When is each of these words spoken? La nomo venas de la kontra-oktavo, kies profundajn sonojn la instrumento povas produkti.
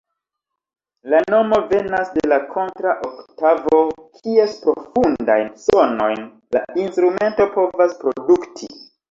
La 1.13 1.17
nomo 1.33 1.59
venas 1.73 2.09
de 2.15 2.23
la 2.31 2.39
kontra-oktavo, 2.53 3.83
kies 4.23 4.57
profundajn 4.65 5.53
sonojn 5.67 6.25
la 6.59 6.65
instrumento 6.87 7.49
povas 7.61 7.97
produkti. 8.03 8.75